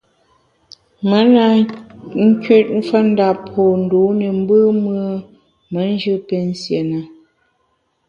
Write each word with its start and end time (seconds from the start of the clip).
Me 1.07 1.19
na 1.33 1.45
nküt 2.31 2.67
mfendap 2.79 3.37
po 3.53 3.61
ndû 3.81 4.01
ne 4.19 4.27
mbùm-ùe 4.39 5.03
me 5.71 5.81
njù 5.93 6.13
pinsié 6.27 6.79
na. 6.91 6.99